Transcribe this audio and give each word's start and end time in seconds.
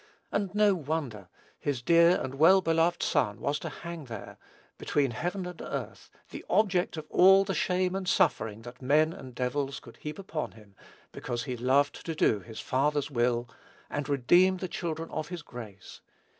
And 0.31 0.55
no 0.55 0.73
wonder! 0.73 1.29
His 1.59 1.83
dear 1.83 2.19
and 2.19 2.33
well 2.33 2.59
beloved 2.61 3.03
Son 3.03 3.39
was 3.39 3.59
to 3.59 3.69
hang 3.69 4.05
there, 4.05 4.39
between 4.79 5.11
heaven 5.11 5.45
and 5.45 5.61
earth, 5.61 6.09
the 6.31 6.43
object 6.49 6.97
of 6.97 7.05
all 7.11 7.43
the 7.43 7.53
shame 7.53 7.93
and 7.95 8.07
suffering 8.09 8.63
that 8.63 8.81
men 8.81 9.13
and 9.13 9.35
devils 9.35 9.79
could 9.79 9.97
heap 9.97 10.17
upon 10.17 10.53
him, 10.53 10.73
because 11.11 11.43
he 11.43 11.55
loved 11.55 12.03
to 12.03 12.15
do 12.15 12.39
his 12.39 12.59
Father's 12.59 13.11
will, 13.11 13.47
and 13.91 14.09
redeem 14.09 14.57
the 14.57 14.67
children 14.67 15.07
of 15.11 15.27
his 15.27 15.43
grace. 15.43 16.01